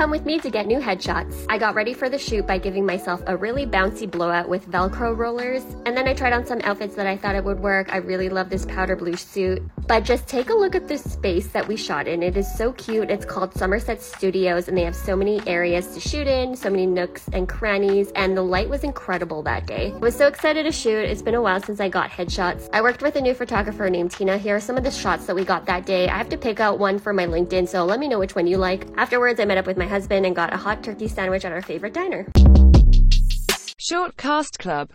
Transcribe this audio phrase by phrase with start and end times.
[0.00, 1.44] Come with me to get new headshots.
[1.50, 5.14] I got ready for the shoot by giving myself a really bouncy blowout with Velcro
[5.14, 7.92] rollers, and then I tried on some outfits that I thought it would work.
[7.92, 9.62] I really love this powder blue suit.
[9.86, 12.22] But just take a look at the space that we shot in.
[12.22, 13.10] It is so cute.
[13.10, 16.86] It's called Somerset Studios, and they have so many areas to shoot in, so many
[16.86, 19.92] nooks and crannies, and the light was incredible that day.
[19.94, 21.10] I was so excited to shoot.
[21.10, 22.70] It's been a while since I got headshots.
[22.72, 24.38] I worked with a new photographer named Tina.
[24.38, 26.08] Here are some of the shots that we got that day.
[26.08, 28.46] I have to pick out one for my LinkedIn, so let me know which one
[28.46, 28.86] you like.
[28.96, 31.60] Afterwards, I met up with my husband and got a hot turkey sandwich at our
[31.60, 32.26] favorite diner.
[33.76, 34.88] Short Cast Club